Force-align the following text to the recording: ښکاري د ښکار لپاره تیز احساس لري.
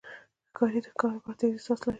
ښکاري 0.51 0.79
د 0.83 0.87
ښکار 0.93 1.11
لپاره 1.15 1.37
تیز 1.39 1.51
احساس 1.53 1.79
لري. 1.83 1.89